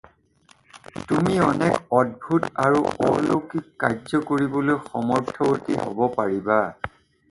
[1.11, 6.65] তুমি অনেক অদ্ভুত আৰু অলৌকিক কাৰ্য্য কৰিবলৈ সমৰ্থৱতী হ'ব পাৰিবা।